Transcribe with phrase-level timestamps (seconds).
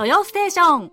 [0.00, 0.90] 土曜ステーション」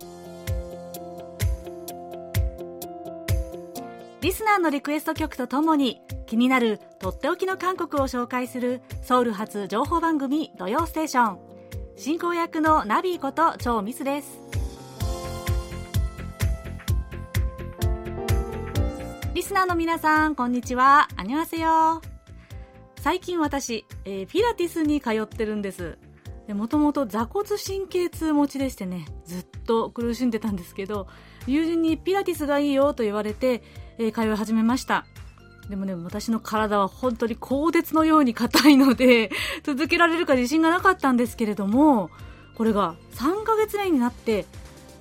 [4.20, 11.38] リスナーのリクエスト曲とともに気になるとっておきの韓国を紹介するソウル発情報番組「土曜ステーション」
[11.96, 14.28] 進行役のナビこと超ミスです。
[19.32, 21.08] リスナーの皆さんこんにちは。
[21.16, 22.02] 안녕하세요
[23.00, 25.96] 最近私、えー、ピラティスに通ってるんです。
[26.54, 31.06] もともと座骨神経痛持ちでしてねずっと苦しんでたんですけど
[31.46, 33.62] 友人にピラティスがいいよと言われて、
[33.98, 35.06] えー、通い始めました
[35.68, 39.30] でもね、私の体は本当に鋼鉄のように硬いので、
[39.62, 42.10] 続けられるか自信がなかったんですけれども、
[42.56, 44.46] これが3ヶ月目になって、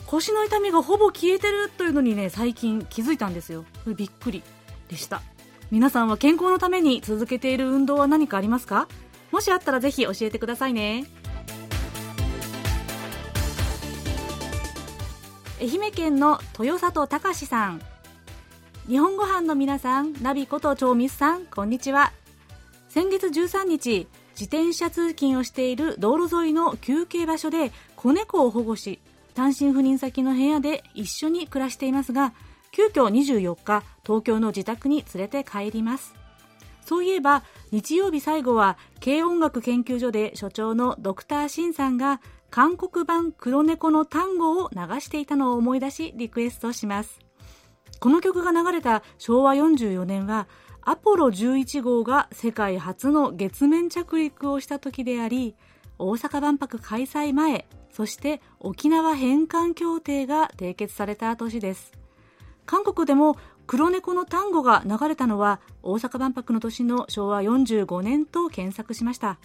[0.05, 3.65] 腰の痛みがほぼ消えてるというのにね、最近気づいたんですよ。
[3.95, 4.43] びっくり
[4.89, 5.21] でした。
[5.71, 8.87] 皆さんは健康のために続けている運動は何かありますか？
[9.31, 11.05] もしあったらぜひ教えてくださいね。
[15.59, 17.81] 愛媛県の豊里隆さん。
[18.87, 22.13] 日本ご飯の皆さんナビこと超ミスさんこんにちは。
[22.89, 24.07] 先月13日
[24.39, 28.99] 自転車通勤をしている道路沿いの休憩場所で子猫を保護し
[29.33, 32.33] 単身赴任先の部屋で一緒に暮らしていますが
[32.71, 36.13] 急遽24日東京の自宅に連れて帰ります。
[36.85, 47.19] そういえば日曜日最後は軽音楽研究所で所長のドクターシンさんが韓国版黒猫の単語を流していたのを思い出しリクエストします。
[47.99, 50.47] この曲が流れた昭和44年は
[50.81, 55.55] アポロ11号が世界初の月面着陸をした時であり
[55.97, 61.91] 大阪万博開催前そして沖縄返還協定が締結された年です。
[62.65, 69.39] 韓国でも黒猫の単語が流れたのは大阪万博の年の昭和45年と検索しました。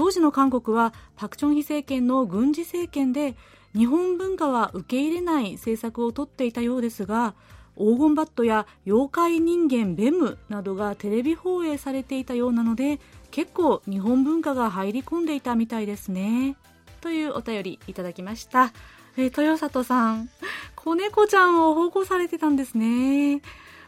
[0.00, 3.34] 当時の韓国はパク・チョンヒ政権の軍事政権で
[3.76, 7.34] 日本文化は受け入れない政策をとっていたようですが
[7.76, 12.98] 黄金バットや妖怪人間ベムなどがテレビ放映されていたようなので
[13.30, 16.56] 結構日本文化が入り込んでいたみたいですね。
[17.02, 18.72] というお便りいただきました、
[19.18, 20.30] えー、豊里さん。
[20.76, 23.42] 子猫ちゃんを保護されてたんですね。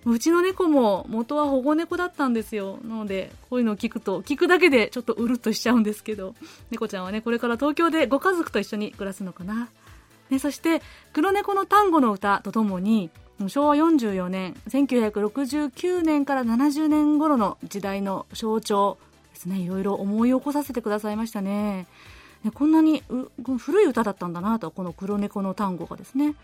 [0.05, 2.79] うちの猫も元は保護猫だったんですよ。
[2.85, 6.35] なので、こういうのを聞くと、聞くだけでちょっとうるっとしちゃうんですけど、
[6.71, 9.69] 猫ちゃんはね、これから東京でご家族と一緒に暮らすのかな。
[10.31, 13.11] ね、そして、黒猫の単語の歌とともに、
[13.49, 18.99] 昭和44年、1969年から70年頃の時代の象徴
[19.35, 21.87] ですね、いろいろ思い起こさせてくださいましたね。
[22.45, 23.03] ねこんなに
[23.59, 26.35] 古い歌だったんだなと、この黒猫の単語がですね。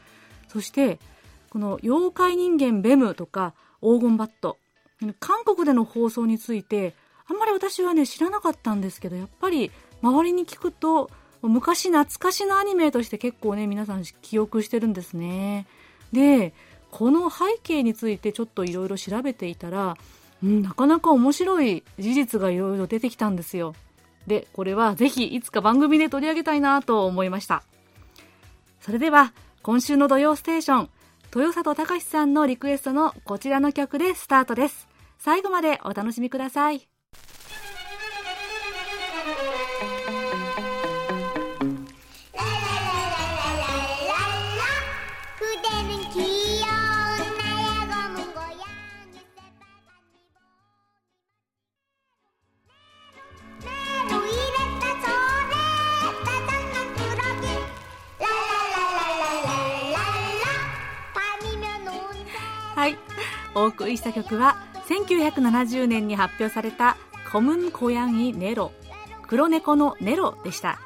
[0.49, 0.99] そして、
[1.51, 4.59] この妖怪人間ベムとか黄金バット。
[5.21, 6.95] 韓国での放送について
[7.29, 9.71] あんまり私はね知らなかったんですけどやっぱり
[10.03, 11.11] 周りに聞くと
[11.43, 15.67] 昔懐かしのアニメとして結構ね皆さん記憶してるんですね。
[16.13, 16.53] で
[16.91, 19.97] この背景についてちょっといろいろ調べていたら、
[20.43, 23.75] うん、なかなか面白い事実がいろいろ出てきたんですよ。
[24.27, 27.63] でこれはぜひいつか番組で取り上げたいなと思いました。
[28.81, 29.33] それでは
[29.63, 30.91] 今週の土曜ステーション
[31.34, 34.89] 豊里隆さんのリクエストのこちらの曲でスタートです。
[35.19, 36.89] 最後までお楽しみください。
[62.78, 62.97] はい。
[63.56, 64.56] お送りした曲は
[64.89, 66.97] 1970年に発表された
[67.33, 68.71] コムンコヤンイネロ。
[69.27, 70.78] 黒猫のネロでした。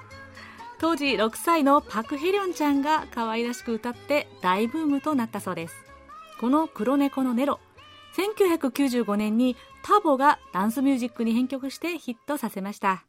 [0.79, 5.75] 当時6歳のパク・ヘリョンちゃんが可愛らしく歌って大ブームとなったそうです。
[6.41, 7.61] この黒猫のネロ。
[8.17, 13.05] 1995年にターボがダンスミュージックに編曲してヒットさせました。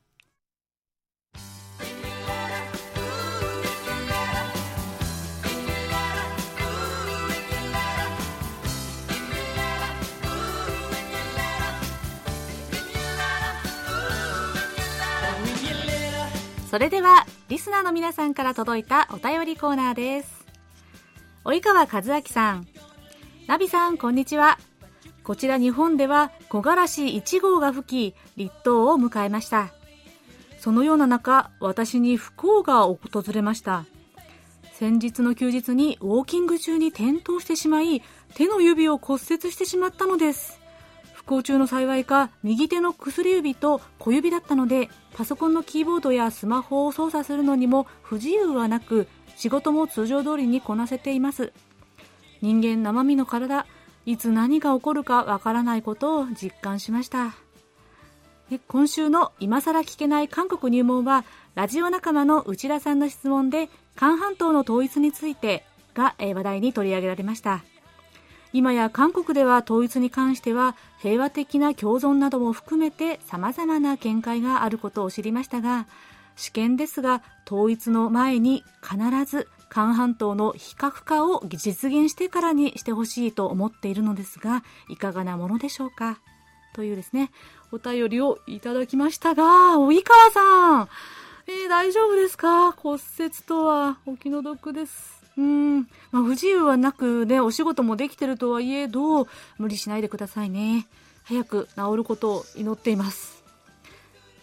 [16.73, 20.43] それではリスナーの皆さんから届いたお便りコーナーです。
[21.45, 22.67] 及川和明さん。
[23.45, 24.57] ナビさんこんにちは。
[25.23, 29.71] こちら日本では木枯らし1号が吹き立冬を迎えました。
[30.57, 32.97] そのような中私に不幸が訪
[33.31, 33.85] れました。
[34.71, 38.01] 先日の休日にウォーキング中に転倒してしまい
[38.33, 40.62] 手の指を骨折してしまったのです。
[41.25, 51.53] 不幸中の幸いか右手の薬指と小指だったのでパソコンのキーボードやスマホを操作するのにも不自由はなく仕事も通常通りにこなせています。
[52.41, 53.65] 人間生身の体
[54.05, 57.35] いつ何が起こるかわからないことを実感しました。
[58.67, 61.23] 今週の今さら聞けない韓国入門は
[61.55, 65.65] ラジオ仲間の内田さんの質問で韓半島の統一について
[65.95, 67.63] が話題に取り上げられました。
[68.53, 75.87] 今や韓国では統一に関しては平和的な共存なども含めて様々な見解があることを知りましたが
[76.35, 86.19] 試験ですが統一の前に必ず韓半島の非核化を実現してからにしてほしいと思っているのですがいかがなものでしょうか？
[86.73, 87.31] というですね
[87.71, 89.43] お便りをいただきましたが
[89.77, 90.89] 及川さん、
[91.47, 92.71] えー、大丈夫ですか？
[92.71, 95.22] 骨折とはお気の毒です。
[95.37, 95.79] うん、
[96.11, 99.27] まあ、不自由はなくね、お仕事もできてるとはいえど、
[99.57, 100.87] 無理しないでくださいね。
[101.23, 103.43] 早く治ることを祈っています。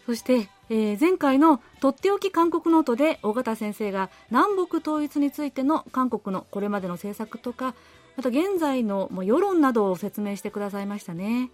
[0.06, 7.74] そして、えー、前回のとっておき韓国ノートで尾形先生が南北統一についての韓国のこれまでの政策とか、
[8.16, 11.50] また現在の世論などを説明してくださいましたね。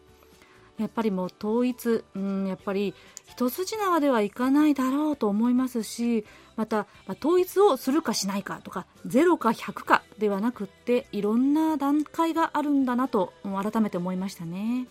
[0.78, 2.94] やっぱりもう統一、うん、やっぱり
[3.26, 6.24] 一筋縄ではいかないだろうと思いますし、
[6.56, 14.86] また、まあ、統一をするかしないかとか、0か100かではなくって、いろんな段階があるんだなと改めて思いましたね。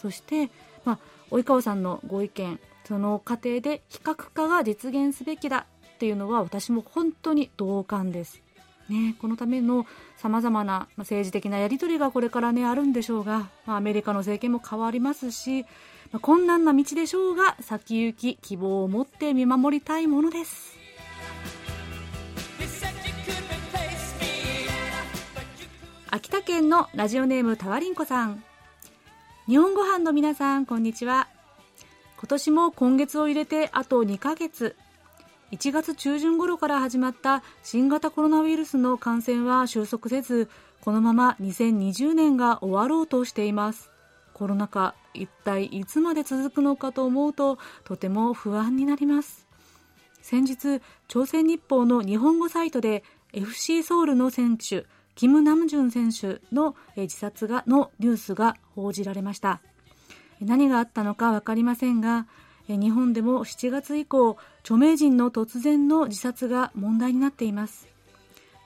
[0.00, 0.50] そして、
[0.84, 0.98] まあ、
[1.30, 8.42] 及川さんのご意見、その過程で非核化が実現すべきだっていうのは私も本当に同感です。
[8.88, 9.86] ね、このための
[10.16, 15.62] さまざまな政治的なやり取りがこれからねあるんでしょうが、まあ、アメリカの政権も変わりますし、
[16.10, 20.78] まあ、困難な道でしょうが先行き希望を持って見守りたいものです。
[26.10, 28.42] 秋田県のラジオネームたわりんこさん。
[29.46, 31.28] 日本ご飯の皆さんこんにちは。
[32.16, 34.74] 今年も今月を入れてあと2ヶ月。
[35.52, 40.50] 1月中旬頃から始まった新型コロナウイルスの感染は収束せず、
[40.82, 43.90] このまま2020年が終わろうとしています。
[44.34, 49.48] コロナ禍、一体いつまで続くのかと思うと、とても不安になります。
[50.20, 53.02] 先日、朝鮮日報の日本語サイトで
[53.32, 54.84] FC ソウルの選手、
[55.14, 59.60] キム・ナムジュン選手の自殺がのニュースが報じられました。
[60.40, 62.26] 何があったのか分かりませんが、
[62.76, 67.88] 日本でも7月以降著名人の突然の自殺が問題になっています。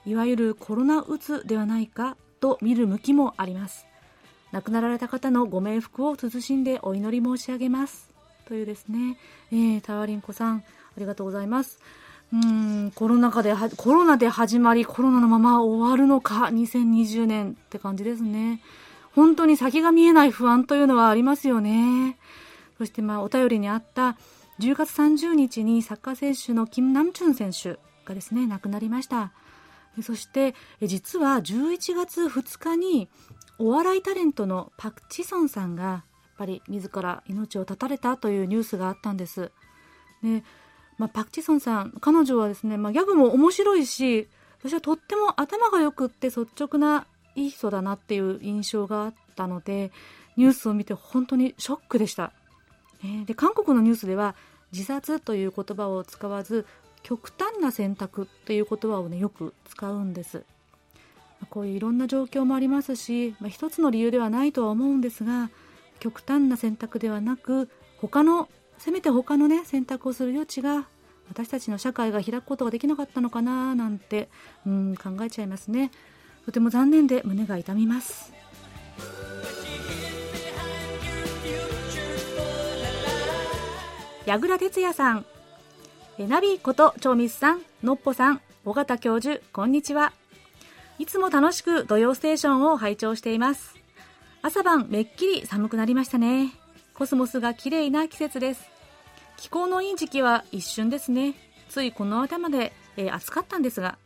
[0.05, 3.85] いわゆるコロナうつではないかと見る向きもあります。
[4.51, 8.13] 亡くなられた方のご冥福を慎んでお祈り申し上げます。
[8.45, 9.17] というですね、
[9.51, 10.63] えー、タワリンコさんあ
[10.97, 11.79] りがとうございます。
[12.33, 18.59] うんコロナ禍でコロナで始まりコロナのまま終わるのか2020年って感じですね。
[19.13, 22.17] 本当に先が見えない不安というのはありますよね。
[22.83, 24.17] そしてまあお便りにあった
[24.59, 29.31] 10月30日にサッカー選手のキム・ナムチュン選手がですね亡くなりました。
[30.01, 33.07] そして実は11月2日に
[33.57, 36.03] お笑いタレントのパク・チソンさんがやっ
[36.37, 39.51] ぱり自ら命を絶たれたというニュースがあったんです。
[40.21, 40.43] で、
[40.97, 44.27] まあ、パク・チソンさん彼女はですね、まあ、ギャグも面白いし
[44.59, 49.93] 私はとっても頭がよくって率直ないい人だなっていう印象があったので
[50.35, 52.33] ニュースを見て本当にショックでした、
[53.25, 54.35] で韓国のニュースでは
[54.71, 56.65] 自殺という言葉を使わず
[57.03, 60.43] 極端な選択という言葉をねよく使うんです。
[61.49, 65.49] こういういろんな状況もありますし、まあ、一つの理由ではないとは思うんですが
[65.99, 70.87] 極端な選択ではなく他のせめて他のね選択をする余地が
[71.27, 74.29] 私たちの社会が開くことができなかったのかななんて
[74.65, 75.91] うん考えちゃいますね。
[76.45, 78.33] とても残念で胸が痛みます。
[84.25, 85.25] 矢倉哲也さん。
[86.17, 90.13] ナビこと長光さんのっぽさん尾形教授こんにちは。
[90.97, 93.75] いつも楽しく土曜ステーションを拝聴しています。
[94.41, 96.53] 朝晩めっきり寒くなりましたね。
[96.93, 98.69] コスモスが綺麗な季節です。
[99.35, 101.33] 気候のいい時期は一瞬ですね。
[101.67, 103.97] ついこの頭で、えー、暑かったんですが。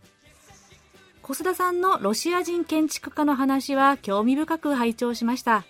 [1.21, 5.63] 小須田さんのロシア人建築家の話は興味深く拝聴しました。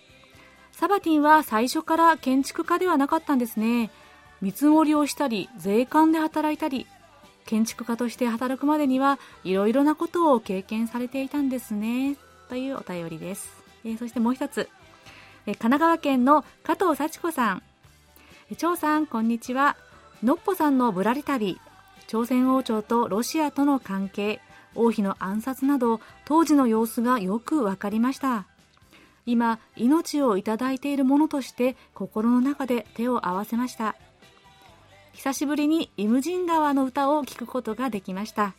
[0.72, 3.92] サバティンは最初から建築家ではなかったんですね。
[4.41, 6.88] 見積もりをしたり税関で働いたり
[7.46, 12.17] 建築家として働くまでにはいろいろなことを経験されていたんですね。
[12.50, 13.50] というお便りです、
[13.84, 14.70] えー、そしてもう一つ、
[15.46, 17.63] えー、神奈川県の加藤幸子さん。
[18.58, 19.75] 張さんこんにちは。
[20.24, 21.60] のっぽさんのぶらり旅。
[22.08, 24.41] 朝鮮王朝とロシアとの関係。
[24.75, 28.46] 王妃の暗殺など当時の様子がよくわかりました。
[29.25, 33.96] 今命をいただいているものとして心の中で手を合わせました。
[35.18, 38.54] 久しぶりにイムジン川の歌を聴くことができました。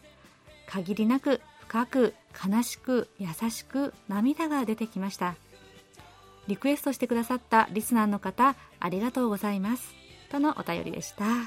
[0.66, 5.36] 限りなく深く悲しく優しく涙が出てきました。
[6.48, 9.94] リクエストしてくださったリスナーの方ありがとうございます。
[10.32, 11.24] とのお便りでした。
[11.26, 11.46] はい。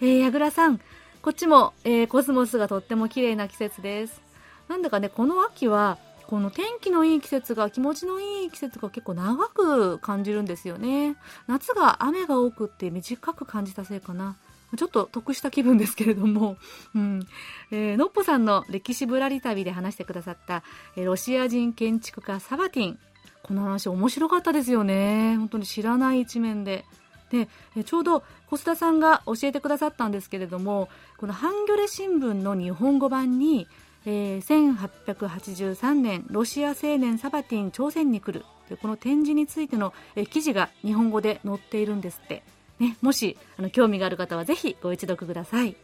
[0.00, 0.78] えー、矢倉さん
[1.20, 4.22] こっちも、えー、コスモスがとっても綺麗な季節です。
[4.68, 11.16] なんだかねこの秋はこの天気のいい季節が気持ちのいい季節が結構長く感じるんですよね。
[11.46, 14.36] 夏が雨が多くって短く感じたせいかな。
[14.76, 16.56] ちょっと得した気分ですけれども、
[16.94, 17.26] うん。
[17.70, 20.62] えー、のっぽさんの歴史ぶらり旅で話してくださった、
[20.96, 22.98] えー、ロシア人建築家サバティン。
[23.42, 25.36] この話面白かったですよね。
[25.36, 26.84] 本当に知らない一面で。
[27.30, 27.48] で
[27.84, 33.66] ちょうど小須田さんが教えてくださったんですけれどもこのハンギョレ新聞の日本語版に、
[34.06, 38.44] えー、1883年ロシア青年サバティン朝鮮に来る
[38.80, 42.42] この展示についての、えー、記事が日本語で載っているんですって、
[42.78, 45.76] ね、もしあの興味がある方はぜひご一読ください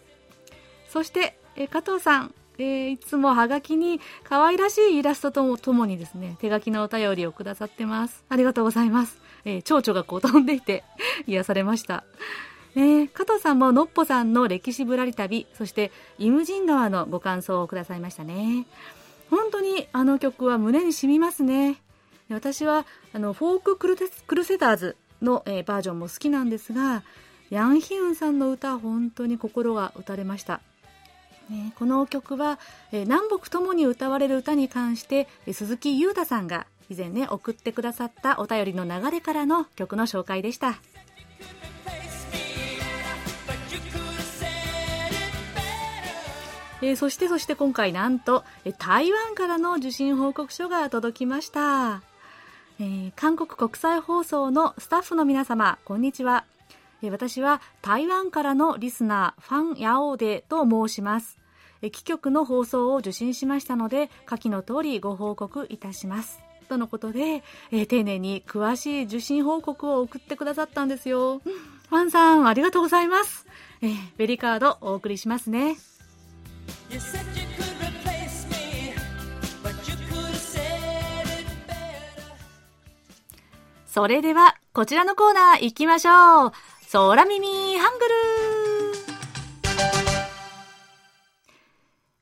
[0.88, 8.22] そして、えー、加藤さんえー、いつもハガキに可愛らしいイラストともともにですね、手書きのお便りをくださってます。
[8.28, 9.18] ありがとうございます。
[9.46, 10.84] えー、蝶々がこう飛んでいて
[11.26, 12.04] 癒されました。
[12.76, 18.66] えー、加藤さんものっぽさんの歴史ぶらり旅、そしてイムジン川のご感想をくださいましたね。
[19.30, 21.76] 本当にあの曲は胸に染みますね。
[22.28, 23.96] 私はあのフォーククル
[24.26, 27.02] クルセダーズの、えー、バージョンも好きなんですが、
[27.50, 30.60] ヤンヒウンさんの歌本当に心が打たれました。
[31.48, 32.60] ね、この曲は、
[32.92, 40.80] え、南北ともに歌われる歌に関して、鈴木優太さんが以前ね送ってくださったお便りの流れからの曲の紹介でした
[46.82, 48.44] えー、そしてそして今回なんと、
[48.78, 52.02] 台湾からの受信報告書が届きました、
[52.78, 56.44] えー、韓国国際放送のスタッフの皆様こんにちは、
[57.02, 61.38] えー、私は台湾からのリスナーファン・ヤオーデと申します
[61.92, 71.40] 基局の放送を受信しましたので下記の通りご報告いたしますとのことで、え、丁寧に詳しい受信報告を送ってくださったんですよ。
[71.40, 73.44] ファンさん、ありがとうございます。
[73.82, 75.76] え、ベリカードお送りしますね。
[83.86, 86.52] それでは、こちらのコーナー行きましょう。
[86.92, 88.14] 空耳ハングル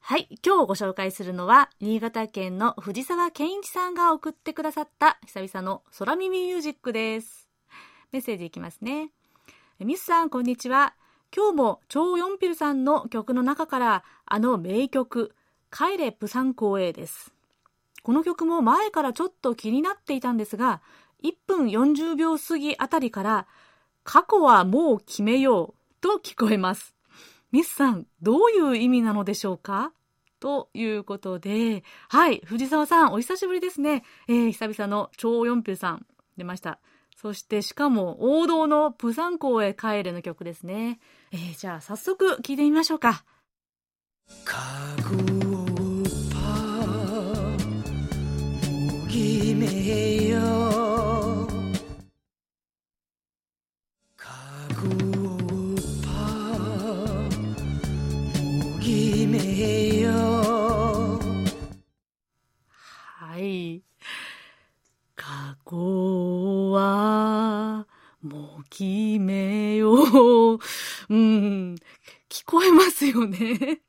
[0.01, 0.29] はい。
[0.45, 7.49] 今日ご紹介するのは、新潟県の藤沢健一さんが送ってくださった久々の空耳ミュージックです。
[8.13, 9.11] メッセージいきますね。
[9.79, 10.95] ミスさん、こんにちは。
[11.35, 15.35] 今日も超ヨンピルさんの曲の中から、あの名曲、
[15.70, 17.32] 帰れプサン港へです。
[18.02, 20.80] この曲も前からちょっと気になっていたんですが、
[21.23, 23.47] 1分40秒過ぎあたりから、
[24.04, 26.94] 過去はもう決めようと聞こえます。
[27.52, 29.92] ミスさん、どういう意味なのでしょうか？
[30.40, 34.04] ということで、はい、藤沢さん、お久しぶりですね。
[34.28, 36.06] えー、久々の超四平さん、
[36.37, 36.78] 出ました。
[37.21, 41.01] そしてしかも王道のプサン港へ帰れの曲ですね。
[41.33, 43.25] えー、じゃあ早速聴いてみましょうか。
[49.57, 50.27] め
[68.78, 70.58] 決めよう。
[71.08, 71.75] うん、
[72.28, 73.80] 聞こえますよね。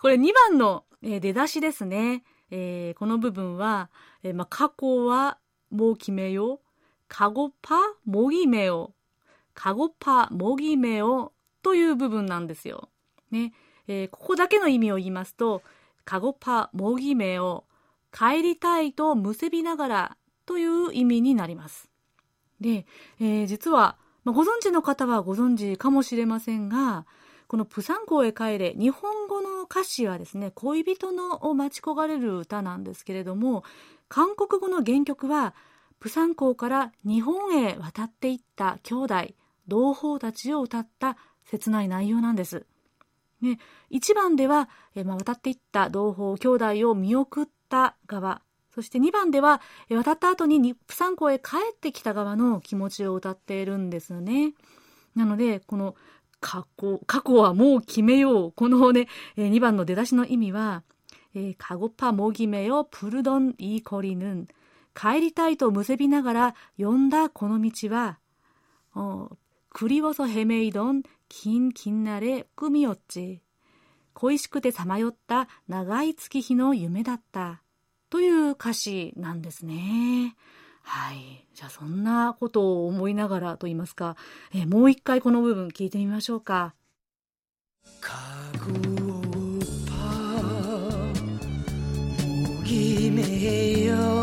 [0.00, 2.24] これ2番の、え、出だしですね。
[2.50, 3.90] えー、この部分は、
[4.24, 5.38] えー、まあ、過去は
[5.70, 6.60] もう決めよう。
[7.06, 8.92] かごぱもぎめよ。
[9.54, 11.32] かごぱもぎめよ
[11.62, 12.88] という部分なんですよ。
[13.30, 13.52] ね。
[13.86, 15.62] えー、ここだけの意味を言いますと、
[16.04, 17.66] かごぱもぎめを
[18.12, 21.91] 帰りたいと結びながらという意味になります。
[22.62, 22.86] で、
[23.20, 27.04] えー、実は、まあ、ご存知の方はご存知かもしれませんが、
[27.48, 33.62] このプサン港へ帰れ、日本語の歌詞はですね、恋人のを待ち焦がれる歌なんですけれども、
[34.08, 35.54] 韓国語の原曲は、
[36.00, 39.14] プサン港から日本へ渡っていった兄弟、
[39.68, 42.64] 同胞たちを歌った切ない内容なんです。
[43.42, 43.58] ね、
[43.90, 48.40] 1番では、えまあ、渡っていった同胞兄弟を見送った側
[48.74, 49.60] そして2番では
[49.90, 54.54] 渡った後にプサン港へ帰ってきた側の気持ちを歌っているんですね。
[55.14, 55.94] なのでこの
[56.40, 58.52] 過去過去はもう決めよう。
[58.52, 60.82] このね2番の出だしの意味は
[61.58, 64.48] 「カゴパモギメよプルドンイーコリヌン」
[64.94, 68.18] 帰りたいとむせびながら呼んだこの道は
[69.70, 73.42] 「クリオソヘメイドン金金なれ組みよっち」
[74.14, 77.61] 恋しくてさまよった長い月日の夢だった。
[78.12, 80.36] という歌詞なんですね。
[80.82, 81.46] はい。
[81.54, 84.16] じゃあそんなことを思いながらと言いますか、
[84.54, 86.74] えー、もう一回この部分聞いてみましょうか。
[93.10, 94.21] めよ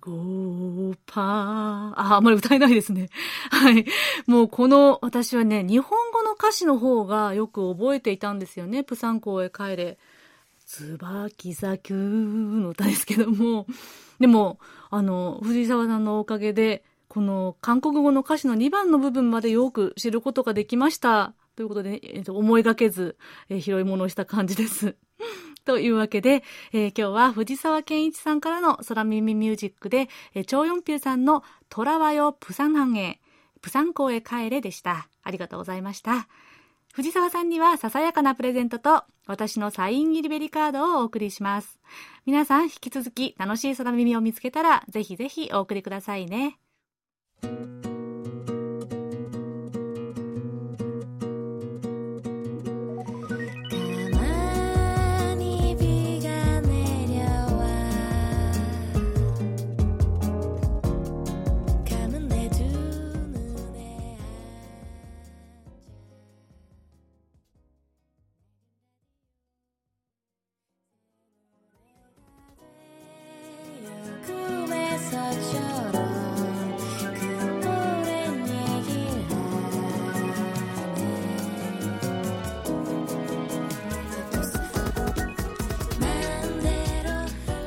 [0.00, 3.10] かごぱあ、あんまり歌えないですね。
[3.50, 3.84] はい。
[4.26, 8.82] もうこの、私はね、日本語の歌詞の方がよく覚えていたんですよね。
[8.82, 9.98] プサン港へ帰れ。
[10.66, 13.66] 椿咲きの歌ですけども。
[14.18, 14.58] でも、
[14.90, 21.34] あの、藤沢さんのおかげで、この韓国語の歌詞の2番の部分までよく知ることができました。
[21.56, 23.16] ということで、えー、と思いがけず、
[23.48, 24.94] えー、拾い物をした感じです。
[25.64, 33.20] というわけで、えー、今日は藤沢健一さんからの空耳ミュージックで、えー、超四平さんの虎はよプサンハンへ、
[33.60, 35.08] プサン港へ帰れでした。
[35.22, 36.28] ありがとうございました。
[36.92, 41.78] 藤沢さんにはささやかなプレゼントと私のサイン入りベリカードをお送りします。
[42.26, 46.58] 皆さん引き続き楽しい空耳を見つけたらぜひぜひお送りくださいね。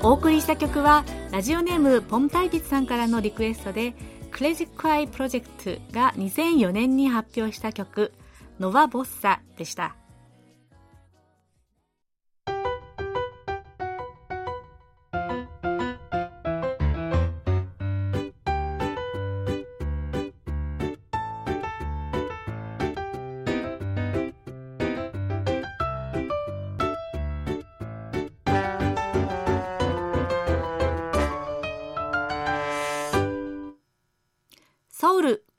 [0.05, 3.93] お送りした曲はラジオネームポンタイピツさんからのリクエストで
[4.31, 8.11] クレジックアイプロジェクトが2004年に発表した曲
[8.59, 9.95] ノワボッサでした。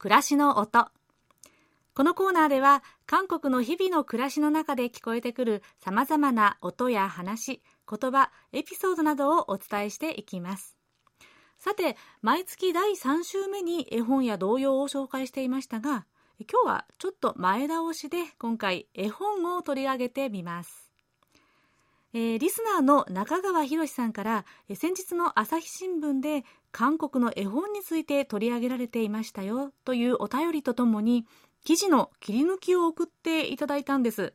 [0.05, 0.89] 暮らしの音。
[1.95, 10.77] このコーナーでは韓国の日々の暮らしの中で聞こえてくるさまざまな音や話言葉エピソードなどをお伝えしていきます。
[11.59, 16.05] さて毎月第3週目に絵本や童謡を紹介していましたが
[16.39, 20.85] 今日はちょっと前倒しで今回絵本を取り上げてみます。
[22.17, 24.45] えー、リスナーの中川博さんから、
[24.77, 31.25] 先日の朝日新聞で韓国の絵本について取り上げられていましたよというお便りとともに
[31.65, 34.35] 記事の切り抜きを送っていただいたんです。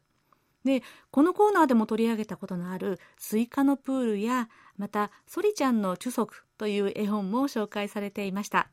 [0.64, 4.48] でこのコーナーでも取り上げたことのあるスイカのプールや
[4.78, 8.70] またソリちゃんのチュソクという絵本も紹介されていました。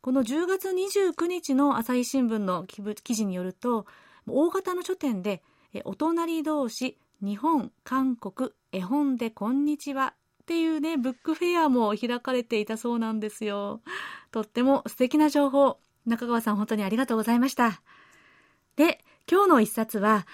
[0.00, 3.86] この10月29日の朝日新聞の記事によると
[4.28, 5.42] 大型の書店で
[5.84, 10.14] お隣同士日本、韓国、絵本でこんにちは
[10.48, 13.82] っていうね、ブックフェアも開かれていたそうなんですよ。
[14.30, 15.76] とっても素敵な情報。
[16.06, 17.82] 中川さん本当にありがとうございました。
[18.76, 20.26] で、今日の一冊は、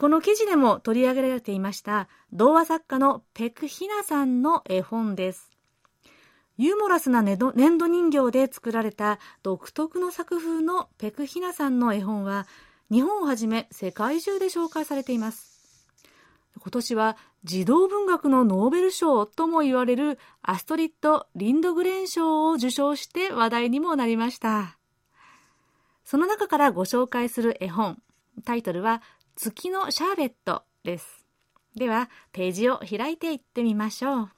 [0.00, 5.50] この記事でも取り上げられていました童話作家のペクヒナさんの絵本です。
[6.56, 12.46] ユーモラスな粘土人形で作られた独特の作風のペクヒナさんの絵本は
[12.90, 15.86] 日本をはじめ世界中で紹介されています。
[16.58, 17.16] 今年は
[17.48, 24.76] 児童文学のノーベル賞とも言われるアストリッド・リンドグレン賞を受賞して話題にもなりました。
[26.04, 28.02] その中からご紹介する絵本、
[28.44, 29.00] タイトルは
[29.34, 31.24] 月のシャーベットです。
[31.74, 34.30] では、ページを開いていってみましょう。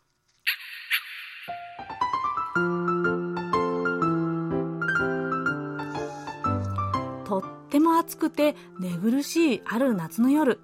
[7.24, 10.60] とっても暑くて寝苦しいある夏の夜。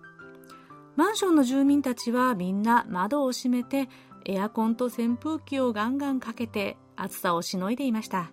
[0.97, 3.89] マンションの住民たちはみんな窓を閉めて
[4.25, 8.33] エアコンと扇風機をガンガンかけて暑さをしのいでいました。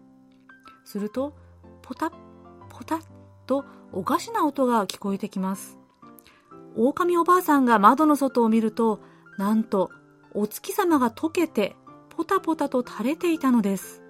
[0.85, 1.35] すると
[1.81, 2.11] ポタッ
[2.69, 3.01] ポタッ
[3.45, 5.77] とおかしな音が聞こえてきます。
[6.75, 9.01] 狼おばあさんが窓の外を見ると
[9.37, 9.91] なんと
[10.33, 11.75] お月様が溶けて
[12.09, 14.01] ポタポタと垂れていたのです。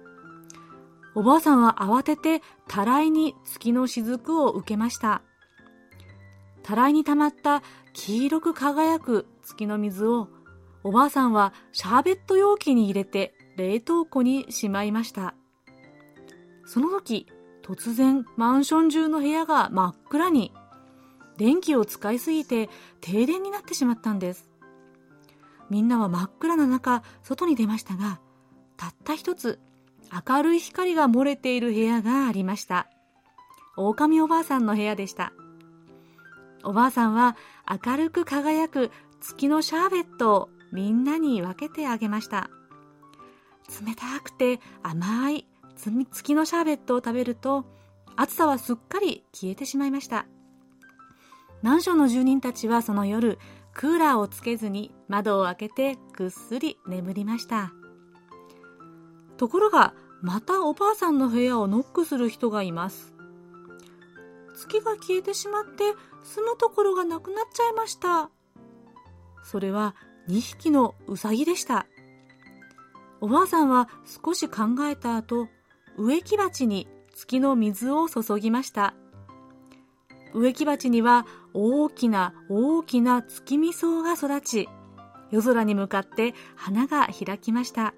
[1.16, 5.22] おばあさんは慌ててたらいに月の雫を受けました。
[6.62, 7.62] たらいに溜まった
[7.94, 10.28] 黄色く輝く月の水を
[10.82, 15.34] おばあさんはシャーベット容器に入れて冷凍庫にしまいました。
[16.66, 17.26] その時、
[17.62, 20.52] 突然マンション中の部屋が真っ暗に。
[21.38, 22.68] 電気を使いすぎて
[23.00, 24.48] 停電になってしまったんです。
[25.70, 28.20] みんなは真っ暗な中、外に出ましたが、
[28.76, 29.60] たった一つ
[30.28, 32.88] 明るい光が漏れている部屋がありました。
[33.76, 35.32] 狼おばあさんの部屋でした。
[36.64, 37.36] おばあさんは
[37.84, 42.50] 明るく輝く月のシャーベットをみんなに分けてあげました。
[43.86, 45.46] 冷たくて甘い
[45.76, 47.64] 月のシャーベットを食べると
[48.16, 50.26] 暑さはすっかり消えてしまいました。
[51.62, 53.38] マンションの住人たちはその夜、
[53.72, 57.72] クーラーをつけずに窓を開けてぐっすり眠りました。
[59.38, 63.13] ところが、またおばあさんの部屋をノックする人がいます。
[64.54, 65.82] 月が消えてしまって
[66.22, 68.30] 住むところがなくなっちゃいました。
[69.42, 69.94] それは
[70.28, 71.86] 2匹のウサギでした。
[73.20, 73.88] おばあさんは
[74.24, 75.48] 少し考えた後、
[75.96, 78.94] 植木鉢に月の水を注ぎました。
[80.34, 84.68] 植木鉢には大きな大きな月見草が育ち、
[85.30, 87.94] 夜空に向かって花が開きました。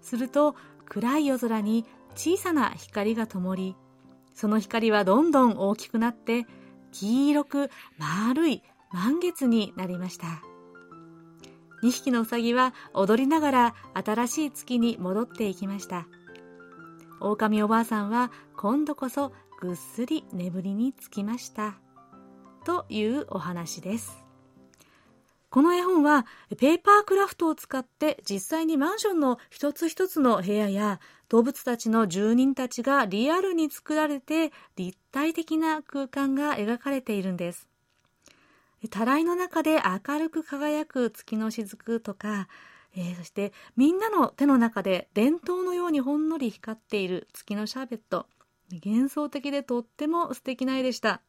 [0.00, 0.54] すると
[0.86, 3.76] 暗い夜空に小さな光が灯り、
[4.34, 6.46] その光はどんどん大きくなって
[6.92, 10.42] 黄色く丸い満月になりました。
[11.82, 16.06] 2匹のうさぎは踊りながら新しい月に戻っていきました。
[17.20, 21.74] 狼おばあさんは今度こそぐっすり眠りにつきました。
[22.64, 24.23] というお話です。
[25.54, 26.26] この絵本は
[26.58, 37.68] ペーパークラフトを使って実際にマンションの一つ一つの部屋や動物たちの住人たちがリアルに作られて立体的な空間が描かれているんです。
[38.90, 42.48] たらいの中で明るく輝く月の雫とか、
[42.96, 48.26] えー、そしてみんなの手の中で伝統のようにほんのり光っている月のシャーベット。
[48.84, 51.20] 幻想的でとっても素敵な絵でした。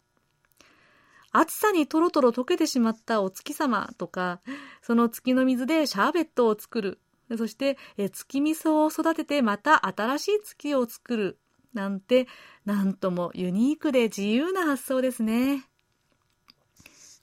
[1.38, 4.40] 暑さにとろとろ溶けてしまったお月様とか、
[4.82, 7.00] その月の水でシャーベットを作る。
[7.38, 11.40] そして、え月味噌を育ててまた新しい月を作る。
[11.74, 12.28] なんて、
[12.64, 15.68] なんともユニークで自由な発想ですね。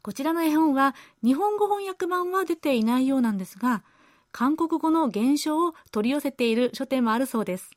[0.03, 0.95] こちらの絵本は
[1.25, 3.83] 日本語翻訳版は出ていないようなんですが、
[4.31, 7.71] 韓国語の原書を取り寄せている書店もあるそうです。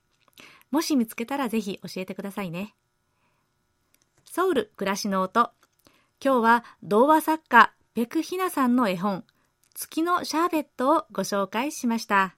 [0.70, 2.76] もし見つけたらぜひ教えてくださいね。
[4.26, 5.52] ソウル暮らしの音。
[6.24, 9.24] 今日は童話作家ペクヒナさんの絵本
[9.74, 12.38] 月のシャーベットをご紹介しました。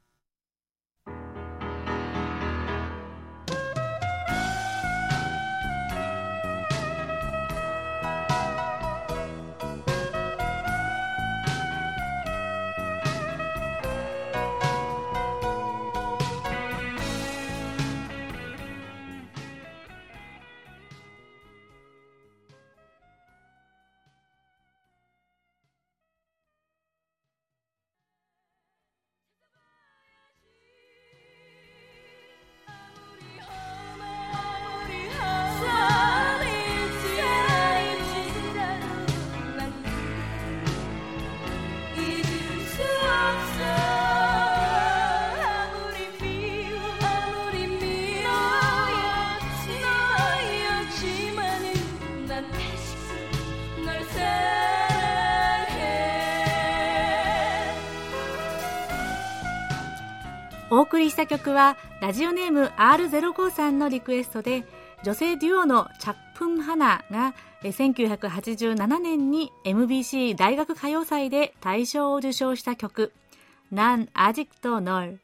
[60.77, 64.63] お送りした曲はラジオネーム R05 さんのリクエストで
[65.03, 73.11] 女性デュオのチャップン・ハナが1987年に MBC 大学歌謡祭で大賞を受賞した曲
[73.71, 75.19] 「なんアジクトノル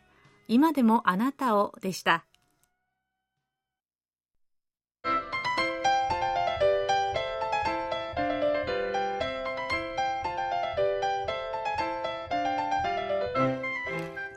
[0.48, 2.26] 今でもあなたを」でした。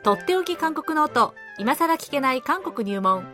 [0.07, 3.25] とっておき韓国ノート今さら聞けない韓国入門。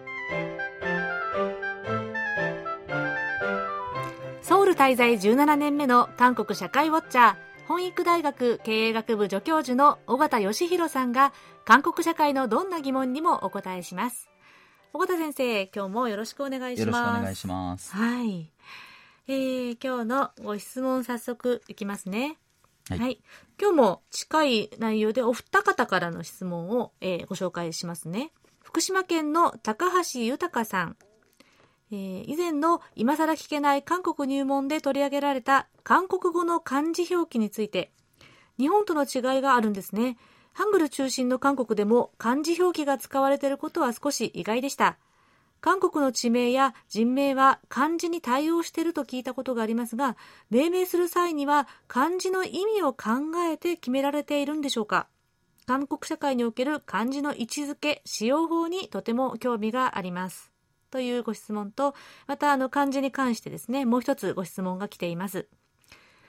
[4.41, 7.35] ソウル滞在17年目の韓国社会ウォッチャー
[7.67, 11.31] 本育大学経営学部助教授の尾形義弘さんが
[11.63, 14.31] 韓国社会のどんな疑問にもお答えします。
[14.93, 16.97] 尾形先生今日もよろしくお願いします。
[16.97, 17.95] よろしくお願いします。
[17.95, 18.51] はい。
[19.27, 22.39] えー、今日のご質問早速いきますね。
[22.89, 23.19] はい、はい、
[23.63, 28.33] 今日も近い内容でお二方からの質問を、えー、ご紹介しますね。
[28.61, 30.97] 福島県の高橋豊さん。
[31.89, 37.93] えー、以前の今更聞けない韓国入門で取り上げられた韓国語の漢字表記について、
[38.59, 40.17] 日本との違いがあるんですね。
[40.51, 44.97] ハングル中心の韓国でも漢字表記が使われていることは少し意外でした。
[45.63, 50.17] 韓国の地名や人名は漢字に対応していると聞いたことがありますが、
[50.49, 55.07] 命名する際には漢字の意味を考えて決められているんでしょうか？
[55.65, 60.51] 韓国社会における漢字の位置づけ、使用法にとても興味があります。
[60.91, 61.95] というご質問と、
[62.27, 65.47] またあの漢字に関してですね、もう一つご質問が来ています。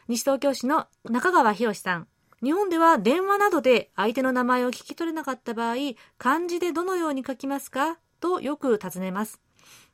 [0.07, 2.07] 西東京市の中川博さん。
[2.41, 5.75] 日本では電話などで相手の名前を聞き取れなかった場合、
[6.19, 7.99] 漢字でどのように書きますか？
[8.25, 9.39] とよく尋ねます。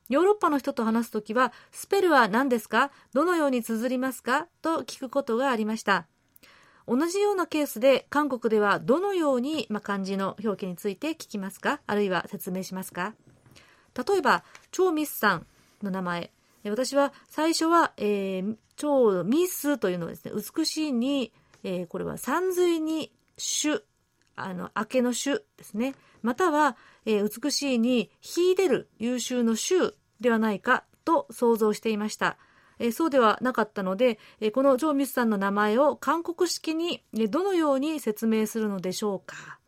[0.09, 2.93] ヨーロッパの人と話すときは、スペルは何ですか？
[3.13, 4.47] どのように綴りますか？
[4.63, 6.07] と聞くことがありました。
[6.87, 11.81] 同じようなケースで韓国ではどのように、ま、漢字の表記について聞きますか？
[11.89, 13.15] あるいは説明しますか？
[13.97, 15.47] 例えば、超ミスさん
[15.83, 16.31] の名前。
[16.63, 21.33] 私は最初は、えー、超ミスというのはですね、美しいに、
[21.65, 23.13] えー、これは山水に
[23.63, 23.81] 種、
[24.37, 25.95] あの、明けの種ですね。
[26.23, 32.37] または、えー、美しいに秀でる優秀の種ではないかと想像していました。
[32.79, 39.59] えー、そうではなかったので、えー、このジョー・ミスさんの名前を韓国式に、えどのように説明するのでしょうか。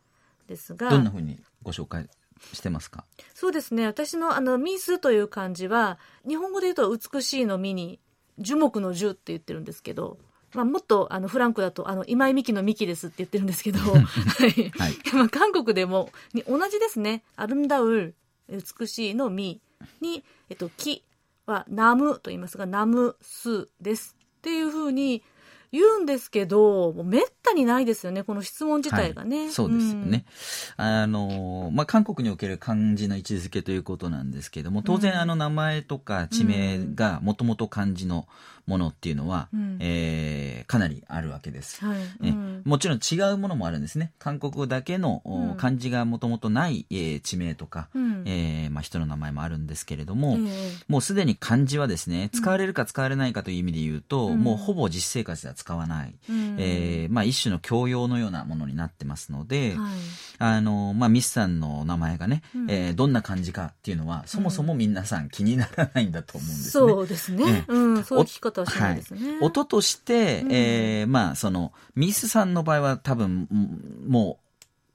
[0.47, 2.09] ですがどんなふうにご紹介
[2.51, 3.05] してますか？
[3.33, 3.85] そうですね。
[3.85, 7.99] 私のあのミスという漢字は日本語で言うと美しいの実に
[8.39, 10.17] 樹木の樹って言ってるんですけど
[10.53, 16.11] まあ、もっとあのフランクだとあの今井美樹の美樹ですって言ってるんですけど、 はい、はい、まあ、韓国でも
[16.47, 17.23] 同じですね。
[17.35, 18.15] アルンダウル
[18.49, 19.61] 美しいの実
[20.01, 21.03] に、えっと、木
[21.45, 25.23] はナムと言いますがナムスですっていうふうに
[25.73, 29.45] 言うんですけど、もうめったにないですよね、この質問自体がね。
[29.45, 30.25] はい、そうですよね。
[30.77, 38.27] うん、あの、まあ、韓国における漢字の位置づけということなんですけれども、当然、あの、名前とか地名がもともと漢字の
[38.65, 42.29] ものっていうのは、うん、えー、かなりあるわけです、はい。
[42.29, 44.11] うん、もちろん違うものもあるんですね。
[44.19, 50.37] 韓国だけの、うん、漢字がもともとない、えー、地名とか、うん、えー、まあ、人の名前もあるんですけれども、
[50.87, 59.91] もうすでに漢字はですね、使われるか使われないかという意味で言うと、もうほぼ実生活では使わない、うん、えー、まあ、一種の教養のようなものになってますので、はい、
[60.39, 66.71] あの、まあ、ミスさんの名前がね、うん、えー、どんな漢字かっていうのは、そもそも皆さん気にならないんだと思うんですね。
[66.71, 67.65] そうですね。
[67.67, 69.31] うん、そう聞き方はしですね。
[69.31, 73.47] はい、音として、うん、えー、まあ、その、ミスさんの場合は多分、
[74.07, 74.43] もう、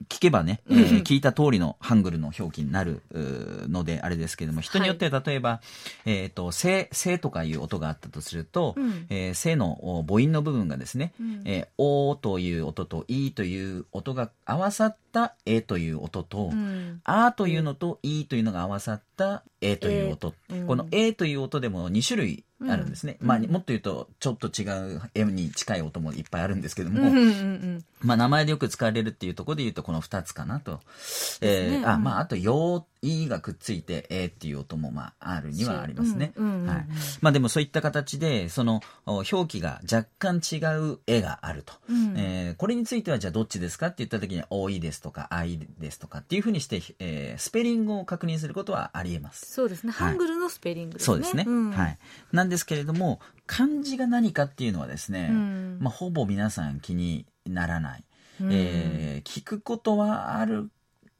[0.07, 5.61] 聞けばね、えー、聞いた通りのハングルの表記になるので、あれですけども、人によって例えば、は
[6.05, 23.17] い、えっ、ー、と、せ、せとかいう音があったとすると、うん、えー、せの母音の部分がですね、うん、えー、おという音といという音が合わさったえという音と、うん、あというのといというのが合わさったえという音、えー、このえという音でも2種類あるんですね。
[23.21, 30.79] うん、まあ、もっと言うと、ちょっと違う M に近い音もいっぱいあるんですけども、うんうんうん、まあ、名前でよく使われるっていうところで言うと、この2つかなと。
[31.41, 36.33] えー、ね、あ、まあ、あと、よ、いがくっついて、えーっていう音も、まあ、あるにはありますね。
[36.37, 36.85] はい。
[37.21, 40.57] まあ、でもそういった形で、その、表記が若干違
[40.91, 41.73] う絵があると。
[41.89, 49.51] うん、えー、これについては、じゃあどっちですかって言った時に、多いですとか、あいですとかっていうふうにして、えー、スペリングを確認することはあり得ます。
[49.53, 49.93] そうですね。
[49.93, 51.05] ハングルのスペリングですね。
[51.05, 51.45] そうですね。
[51.47, 51.97] うん、はい。
[52.33, 58.03] なんんですけれども漢字が何かっていうのはですね、うん、まあ、ほぼ皆さん気にならない、
[58.41, 60.69] うん、えー、聞くことはある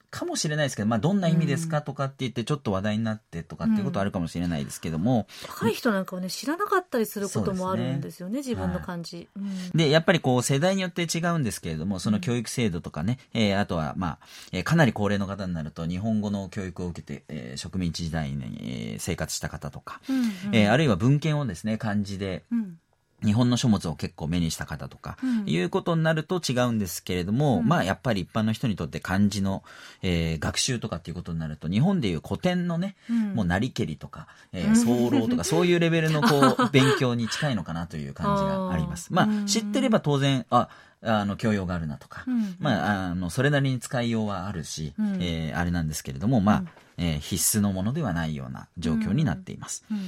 [0.10, 14.20] かもしれないですけど、まあ、どんな意味ですかとかって言ってちょっと話題になってとかっていうことはあるかもしれないですけども、うん、若い人なんかはね知らなかったりすることもあるんですよね、ね、自分の感じ、はい、でやっぱりこう世代によって違うんですけれどもその教育制度とかね、うん、えー、あとはまあ、
[14.52, 22.80] えー、かなり高齢の方になると日本語の教育を受けて、えー、植民地時代に、えー、生活した方とか、うんうん、えー、あるいは文献をですね漢字で、うん
[23.24, 29.64] 日本の書物を結構目にした方とか、うん、いうことになると違うんですけれども、うん、まあやっぱり一般の人にとって漢字の、
[30.02, 39.14] えー、学習とかっていうことになると、日本でいう古典のね、うん、もうなりけりとか、えー、早漏とか、そういうレベルのこう、 勉強に近いのかなという感じがあります。
[39.14, 40.70] まあ知ってれば当然、あ、
[41.02, 42.26] あの、教養があるなとか、
[42.60, 46.64] まあ、あの、それなりに使いようはあるし、うん、えー、あれなんですけれども、まあ、
[47.00, 49.86] えー、必須のものではないような状況になっています。
[49.90, 49.98] うん。
[49.98, 50.04] うん、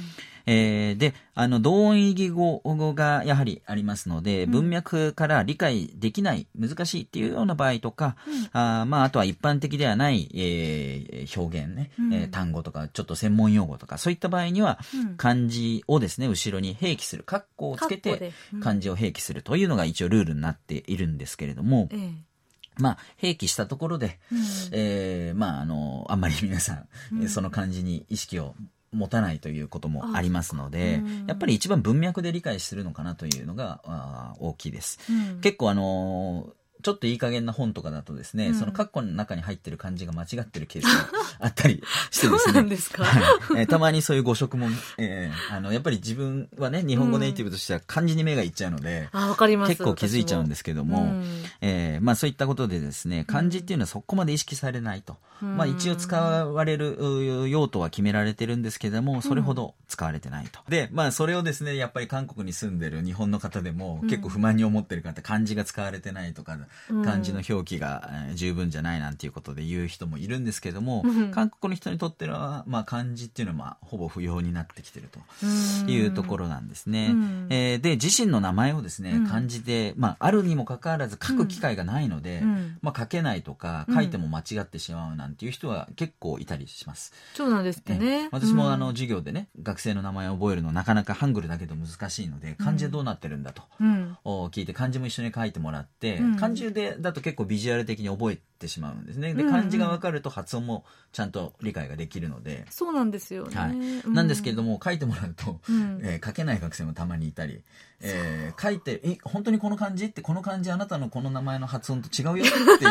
[0.46, 2.60] えー、で、あの、同音異義語
[2.94, 14.78] がやはりありますので、文脈から理解できない、難しいっていうような場合とか、うん、あまあ、あとは一般的ではない、えー、表現ね、うん、えー、単語とか、ちょっと専門用語とか、そういった場合には、
[15.16, 22.31] 漢字をですね、後ろに併記する、括弧をつけて、漢字を併記するというのが一応ルールになっているんですけれども、ええ
[22.78, 24.38] まあ、併記したところで、うん、
[24.72, 28.54] えー、まあ、あの、あんまり皆さん、うん、その漢字に意識を
[28.92, 34.98] 持たないということもありますので、やっぱり一番文脈で理解するのかなというのがあ大きいです。
[35.10, 41.08] うん、結構あのーちょっといい加減な本とかだとですね、うん、その括弧の中に入ってる漢字が間違ってるケースが
[41.40, 42.38] あったりしてですね。
[42.38, 43.22] そうなんですか、はい。
[43.56, 44.68] えー、たまにそういう誤植も、
[44.98, 49.70] えー、あの、やっぱり自分はね、日本語ネイティブとしては漢字に目がいっちゃうので、うん、あ、わかります。
[49.70, 51.02] 結構気づいちゃうんですけども、も。
[51.04, 55.16] うん、えー、まあそういったことでですね、漢字っていうのはそこまで意識されないと。
[55.42, 60.60] うん、まあ一応使われる用途は決められてるんですけども、それほど使われてないと。
[60.68, 66.58] で、まあそれをですね、やっぱり韓国に住んでる日本の方でも結構不満に思ってる方、漢字が使われてないとか、
[67.04, 75.46] 漢字の表表記が十分じゃないなんていうことで言う人もいるんですけども、韓国の人にとっては、まあ、漢字っていうのは、まあ、ほぼ不要になってきてると
[75.90, 77.14] いうところなんですね。
[77.50, 82.42] えー、で自身の名前をですね漢字で、まあ、あるにもかかわらず書く機会がないので、
[82.80, 87.12] まあ、書けないとか書いても間違ってしまうなんていう人は結構いたりします。
[87.34, 88.28] そうなんですってね。
[88.32, 99.34] 私もあの授業でね学生の名前を覚えるのなかなかハングルだけど難しいので漢字はどうなってるんだと、うん、聞いて漢字も一緒に書いてもらって、漢字中でだと結構構ビジュアル的に覚えてしまうんですね。
[99.34, 102.64] で、漢字が分かると発音もちゃんと理解ができるので。
[102.70, 103.56] そうなんですよね。
[103.56, 104.10] はい。
[104.10, 107.62] なんですけれども、書いてもらうと、うん、えー、書けない学生もたまにいたり、
[108.00, 112.86] えー、書いて、え、本当にこの漢字ってこの漢字あなたのこの名前の発音と違うよって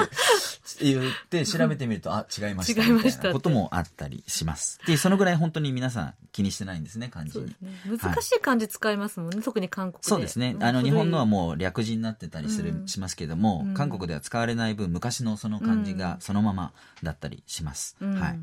[0.85, 2.81] 言って調べてみると、あ、違いました。
[2.83, 3.31] 違いました。
[3.33, 4.79] こともあったりします。
[4.85, 7.47] で、そのぐらい本当に皆さん気にしてないんですね、漢字に。
[7.47, 7.55] ね、
[7.85, 10.07] 難しい漢字使いますもんね、はい、特に韓国で。
[10.07, 10.55] そうですね。
[10.61, 17.95] あの、日本のはもう略字になってたりする、うん、しますけども、韓国では使われない分、昔のその漢字がそのままだったりします。
[18.01, 18.39] うん、はい。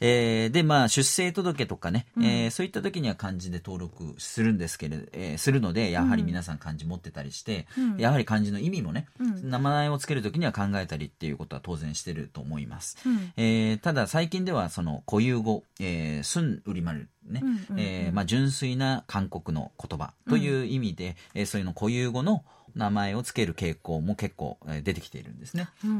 [0.00, 12.96] えー、で、まあ、出生届とかね、うん、えー、そういった時には漢字で登録するんですけれど、えー、するので、やはり皆さん漢字持ってたりして、うん、やはり漢字の意味もね、うん、名前を付ける時には考えたりっていうことは当然してると思います。
[13.04, 22.42] うん、えー、ただ、最近ではその固有語、えー、すんうりまるね、うんうん、えー、まあ、純粋な韓国の言葉という意味で、うん、えー、そういうの固有語の
[22.74, 25.68] 名前を付ける傾向も結構、えー、出てきているんですね。
[25.84, 25.96] うんうん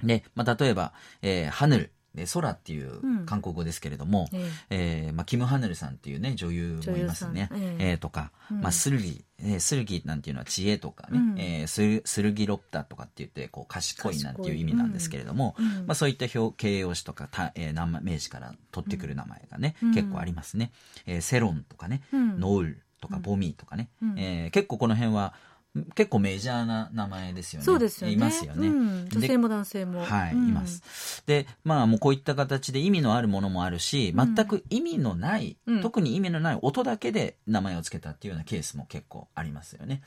[0.00, 1.90] うん、で、まあ、例えば、えー、ハヌル。
[2.14, 20.72] で空っていう韓国語ですけれども、うん、えー、まあ、キム・ハヌルさんっていうね女優もいますね、えー、えー、とか、うん、まあ、スルギ、えー、スルギなんていうのは知恵とかね、うん、えー、スルスルギロプタとかって言ってこう賢いなんていう意味なんですけれども、うん、まあ、そういった表形容詞とかた、えー、名名詞から取ってくる名前がね、結構ありますね、
[21.06, 25.34] えー、セロンとかね、ノウルとかボミとかね、うん、えー、結構この辺は
[25.94, 27.64] 結構メジャーな名前ですよね。
[27.64, 28.14] そうですよね。
[28.14, 28.68] いますよね。
[28.68, 30.04] うん、女性も男性も。
[30.04, 31.22] はい、うん、います。
[31.26, 40.02] で、まあもうこういった形で意味のあるものもあるし、全く意味のない、うん、特に意味のない音だけで名前を付けたっていうようなケースも結構ありますよね。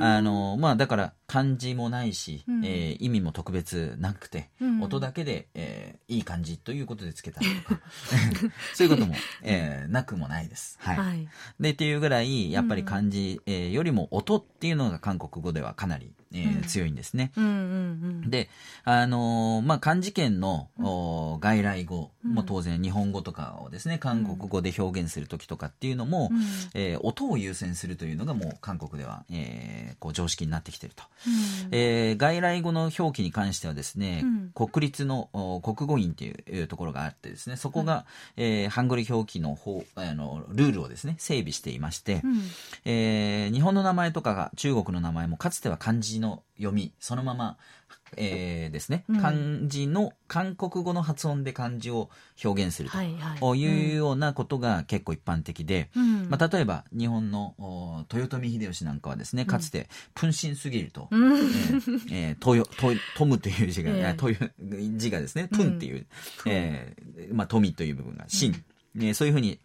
[0.00, 7.80] あの、まあだから漢字もないし、うん、えー、意味も特別なくて、音だけで、えー、いい感じということで付けたとか、
[8.74, 10.78] そういうことも、えー、なくもないです。
[10.80, 10.96] はい。
[10.96, 11.28] はい、
[11.60, 17.32] で、っていうぐらい、やっぱり漢字、えー、よりも音っていうのがが韓国語ではかなり、えー、強いんですね。
[18.26, 18.48] で、
[18.84, 26.38] あのー、まあ、漢字圏の、うん、外来語も当然日本語とかをですね、韓国語で表現する時とかっていうのも、うん、
[26.74, 31.04] えー、音を優先するというのがもう韓国では、えー、こう常識になってきてると。
[31.26, 38.06] うん、えー、外来語の表記に関してはですね、国立の国語院っていうところがあってですね、そこが、
[38.36, 42.40] うん、えー、ハングル表記の方あのルールをですね、整備していまして、うん、
[42.84, 47.56] えー、日本の名前とかが中国の名前もかつては漢字の読みそのまま、
[48.16, 52.08] えー、ですね、漢字の韓国語の発音で漢字を
[52.42, 52.90] 表現する
[53.40, 55.90] というようなことが結構一般的で、
[56.28, 64.52] まあ、例えば日本の豊臣秀吉なんかはですねかつて「プンシンすぎると」うん、えーえー、トトトムという字が、えー、という
[64.96, 66.06] 字がですね「プン」っていう、
[66.46, 68.64] えーまあ、富という部分が「シン」
[68.96, 69.58] えー、そういうふうに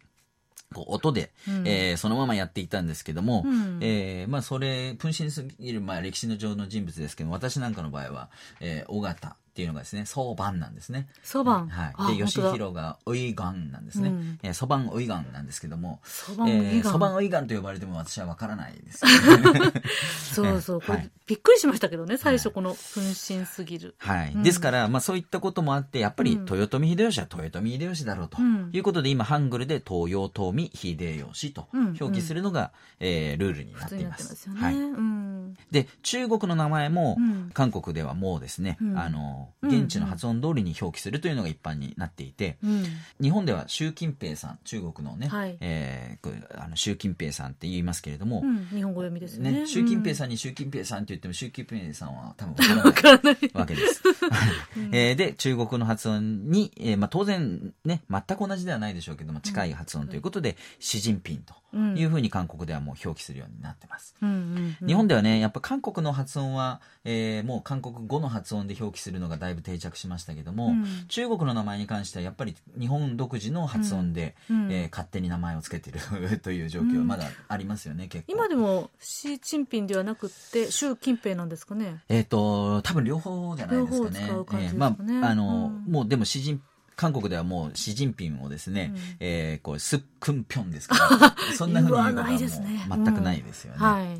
[0.72, 8.30] こう音で、うん、えー、そのままやっていたんですけども、うん、えー、まあそれ、分身すぎる、まあ歴史の上の人物ですけど私なんかの場合は、
[8.60, 11.08] えー、尾形っていうのがですね、そばんなんですね。
[11.22, 11.68] そばん。
[11.68, 12.16] はい。
[12.16, 14.08] で、吉弘がおいがんなんですね。
[14.42, 16.92] うん、そばんおいがんなんですけども、そばんおいがん。
[16.92, 19.10] そばんおいがんと呼ばれても私はわからないです、ね、
[20.32, 20.80] そうそう。
[20.80, 23.94] これ、はい、びっくりしましたけどね、最初この分身すぎる。
[23.98, 24.32] はい。
[24.32, 28.38] うん、ですから、まあそういったこともあって、やっぱり豊臣秀吉は豊臣秀吉だろうと
[28.72, 34.34] いうことで、今、ハングルで東洋東美秀吉と表記するのが、うん、えー、ルールになっています。
[34.34, 34.74] すね、はい。
[34.74, 37.16] うんで中国の名前も、
[37.54, 38.98] 韓国ではもうですね、うん。
[38.98, 39.70] あのうん。
[39.70, 42.84] 現地の発音通りに表記するというのが一般になっていて、うん。
[43.20, 45.56] 日本では習近平さん中国のね、はい。
[45.60, 48.66] えーあの習近平さんって言いますけれども、うん。
[48.66, 49.52] 日本語読みですよね。
[49.52, 53.36] ね、習近平んさんに習近平さんって言っても習近平さんは多分わからない。
[53.54, 54.02] わけです。
[54.92, 64.14] えーで、中国の発音に、えーまあ、当然ね、全く同じではないでしょうけども、近い発音ということで、シジンピンというふうに韓国ではもう表記するようになってます。
[64.20, 64.88] うんうんうん。
[64.88, 70.84] 日本ではね、やっぱ韓国の発音は、えーもう韓国語の発音で表記するのがだいぶ定着しましたけども、うん。
[71.08, 74.64] 中国の名前に関してはやっぱり日本独自の発音で、うん。
[74.64, 74.72] うん。
[74.72, 78.32] えー勝手に名前を付けている という状況はまだありますよね、結構。
[78.32, 82.02] 今でもシー・チンピンではなくって習近平なんですかね？
[82.08, 84.20] えっ、と、多分両方じゃないですかね。
[84.20, 84.80] 両方使う感じですえー
[85.18, 86.62] まあ、あの、うんもうでも、詩人、
[86.94, 89.00] 韓国ではもう、シジンピンをですね、うん。
[89.20, 93.78] えーこう、スックンピョンですから、 そんなふうに言うことはもう全くないですよね。
[93.78, 93.84] うん。
[93.84, 94.18] はい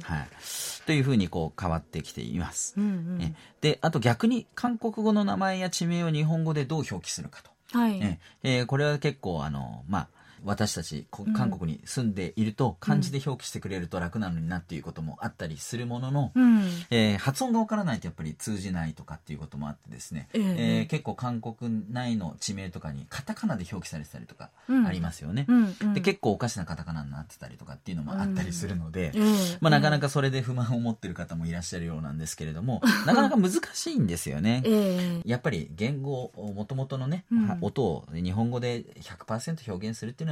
[0.86, 2.74] というふうにこう、変わってきています。
[2.76, 2.86] うんう
[3.18, 7.50] んえで、あと逆に、韓国語の名前や地名を日本語でどう表記するかと。
[7.78, 10.08] はいええーこれは結構あの、まあ、
[10.44, 16.62] 私たちこ韓国に住んでいると漢字で表記してくれると楽なのになっていうこともあったりするものの、うん。
[16.90, 20.42] えー発音がわからないとやっぱり通じないとかっていうこともあってですね、ええ。
[20.42, 24.86] えー結構韓国内の地名とかにカタカナで表記されてたりとかうん。
[24.86, 25.94] ありますよね、うんうん。
[25.94, 29.58] で結構おかしなカタカナになってたりとかっていうのもあったりするので、ええ。
[29.60, 34.62] まあ、なかなかそれで不満を持ってる方もいらっしゃるようなんですけれども なかなか難しいんですよね。
[34.64, 35.28] ええ。
[35.28, 37.24] やっぱり言語もともとのね、
[37.60, 40.31] 音を日本語で100%表現するっていうの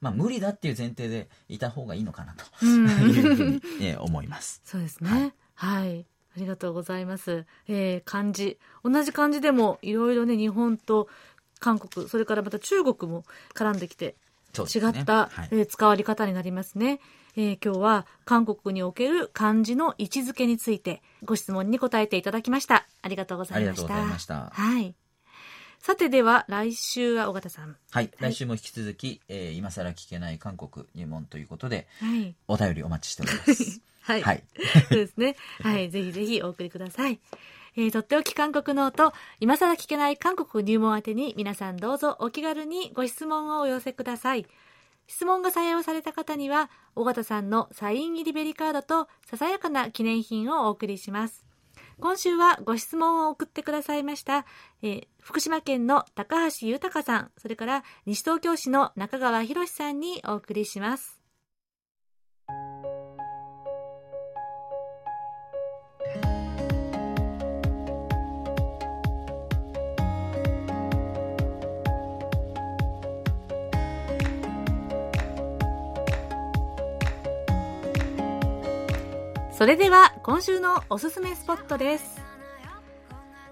[0.00, 4.62] まあ、無理だっていう前提でいた方がいいのかなとうん いうふうに、えー思います。
[4.64, 5.34] そうですね。
[5.54, 6.06] はい。
[6.36, 7.44] ありがとうございます。
[7.68, 8.58] えー漢字。
[8.82, 11.08] 同じ漢字でもいろいろね、日本と
[11.58, 13.24] 韓国、それからまた中国も
[13.54, 14.14] 絡んできて、ね
[14.74, 17.00] 違った、はいえー使われ方になりますね。
[17.36, 22.86] えー今日は韓国における漢字の位置づけについてご質問に答えていただきました。
[23.02, 23.82] ありがとうございました。
[23.84, 24.94] ありがとうございましたはい。
[25.80, 27.74] さてでは来週は尾形さん。
[27.90, 32.34] はい、来週も引き続き、えー今更聞けない韓国入門ということで、はい。
[32.48, 33.80] お便りお待ちしております。
[34.02, 34.22] はい。
[34.22, 34.44] はい。
[34.90, 35.36] そうですね。
[35.62, 35.90] はい。
[35.90, 37.18] ぜひぜひお送りください。
[37.76, 44.46] えーとっておき韓国ノート、今更聞けない韓国入門宛てに皆さんどうぞお気軽にご質問をお寄せください。
[45.06, 51.49] 質問が採用された方には、尾形さんのサイン入りベリーカードとささやかな記念品をお送りします。
[52.00, 54.46] 今週はご質問を送ってくださいました、
[54.82, 61.19] えー福島県の高橋豊さん、それから西東京市の中川博さんにお送りします。
[79.60, 82.22] それでは今週のおすすめスポットです。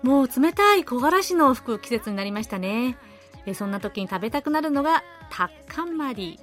[0.02, 2.96] もう冷たい木枯らしの吹く季節になりましたね。
[3.44, 6.40] えそんな時に食べたくなるのがタッカンマリ。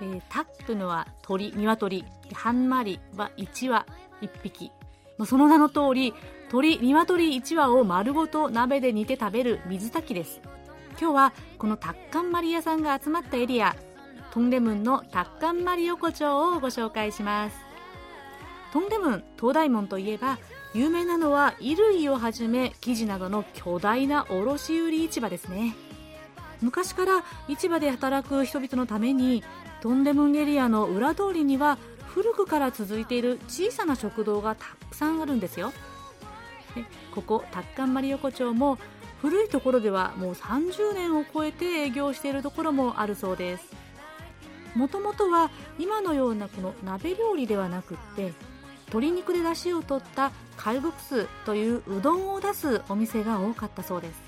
[0.00, 3.00] えータッというのは鳥鶏ハンマリ。
[3.14, 3.84] は1羽
[4.22, 4.72] 1匹。
[5.18, 6.14] まあその名の通り
[6.50, 10.40] 鳥鶏1羽を丸ごと鍋で煮て食べる水炊きです。
[10.98, 13.76] 今日はこのタッカンマリ屋さんが集まったエリア
[14.30, 17.71] トンデムンのタッカンマリ横丁をご紹介します。
[18.72, 20.38] トンデムン東大門といえば
[20.72, 25.76] 有名なのは衣類をはじめ生地などの巨大な卸売市場ですね。
[26.62, 29.44] 昔から市場で働く人々のために
[29.82, 35.72] トンデムンエリアの裏通りには古くから続いている小さな食堂がたくさんあるんですよ。
[36.74, 38.78] でここタッカンマリ横丁も
[39.20, 43.66] 古いところではもう30年を超えて営業しているところもあるそうです。
[44.74, 48.32] もともとは今のようなこの鍋料理ではなくって
[48.92, 54.22] 鶏肉で出汁を取ったカルグクスといううどんを出すお店が多かったそうです。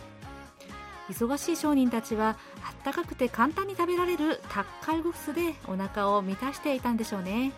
[1.11, 7.53] 忙しい商人たちはあったかくて簡単に食べられるタッカルグクスでお腹を満たしていたんでしょうね。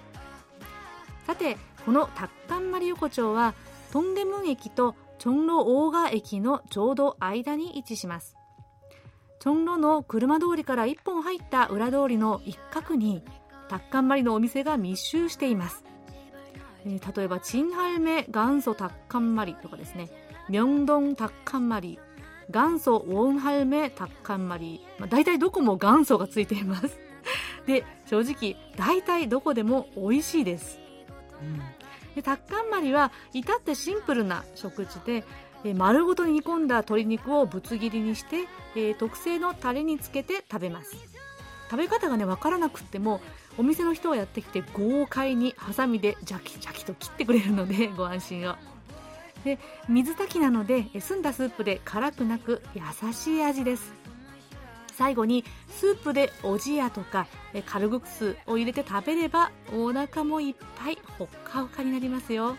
[1.29, 3.55] さてこのタッカンマリ横丁は
[3.93, 8.35] トンデムン駅とチョンロ大賀駅のちょうど間に位置します。
[9.39, 13.23] チョンロの車通りから一本入った裏通りの一角に
[13.69, 15.86] タッカンマリのお店が密集しています。
[16.87, 20.09] えー例えばチンハルメ元祖タッカンマリとかですね。
[20.49, 21.99] ミョンドンタッカンマリ
[22.49, 27.01] 元祖ウォンハルメタッカンマリ、まあ、大体どこも元祖がついています。
[27.67, 30.79] で正直大体どこでも美味しいです、
[32.15, 35.25] でタッカンマリは至ってシンプルな食事で
[35.65, 40.95] えー丸ごと煮込んだ鶏肉をぶつ切りにして、えー特製のタレにつけて食べます。
[41.69, 43.21] 食べ方がね分からなくっても
[43.59, 48.57] お店の人がやってきて豪快にハサミでジャキジャキと切ってくれるので ご安心を。
[49.45, 53.93] で水炊きなので澄んだスープで辛くなく優しい味です。
[54.93, 57.27] 最後にスープでおじやとか
[57.67, 62.57] カルグクスを入れて食べればお腹もいっぱいほっかほかになりますよ。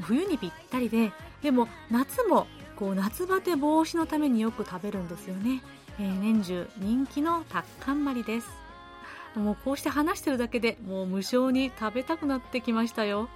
[0.00, 1.12] 冬にぴったりで
[1.42, 5.62] でも夏もこう夏バテ防止のためによく食べるんですよね、
[5.98, 8.61] えー、年中人気のタッカンマリです。
[9.34, 13.28] もうこうして話してるだけでもう無性に食べたくなってきましたよ。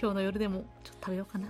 [0.00, 1.48] 今日の夜でもちょっと食べようかな。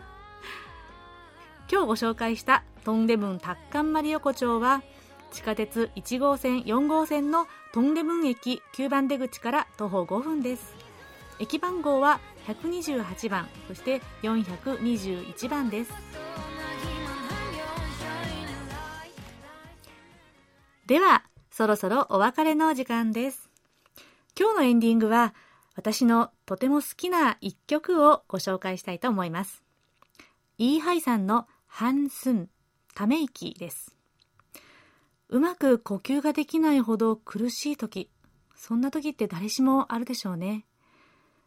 [1.70, 4.82] 今日ご紹介したトンデムンタッカンマリ横丁は
[5.30, 10.74] 地下鉄1号線4号線のトンデムン駅9番出口から徒歩5分です。
[11.38, 15.92] 駅番号は128番そして421番です。
[20.86, 23.51] ではそろそろお別れの時間です。
[24.42, 25.36] 今日のエンディングは
[25.76, 29.62] 私のとても好きな一曲をご紹介したいと思います。
[30.58, 32.48] イーハイさんのハンスン
[32.92, 33.96] ため息です。
[35.28, 38.10] うまく呼吸ができないほど苦しい時
[38.56, 40.64] そんな時って誰しもあるでしょうね。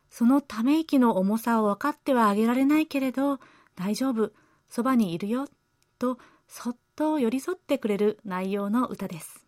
[0.10, 3.42] そのため息の重さを分かってはあげられないけれど
[3.76, 4.32] 大丈夫
[4.70, 5.50] そばにいるよ
[6.00, 6.18] と
[6.48, 9.45] そっと寄り添ってくれる内容の歌です。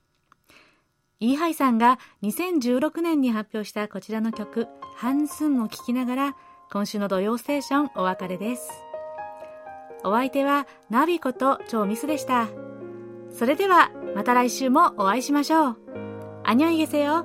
[1.20, 4.66] イーハイさんが2016年に発表したこちらの曲「
[4.96, 6.36] ハンスン」を聴きながら
[6.70, 8.70] 今週の土曜ステーションお別れです
[10.04, 12.48] お相手はナビこと超ミスでした
[13.30, 15.76] それではまた来週もお会いしましょう。
[16.44, 17.24] 안녕히계세 요。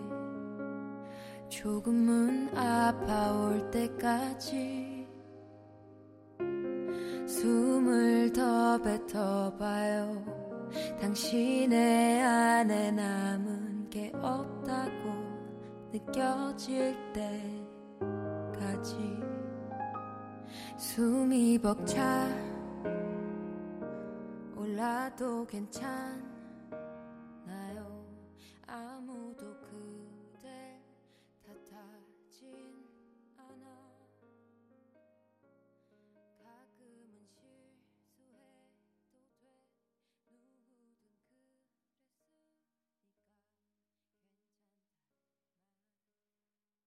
[1.48, 5.06] 조금은 아파올 때까지
[7.26, 10.24] 숨을 더 뱉어봐요
[11.00, 15.26] 당신의 안에 남은 게 없다고
[15.92, 18.96] 느껴질 때까지
[20.76, 22.28] 숨이 벅차
[24.56, 26.25] 올라도 괜찮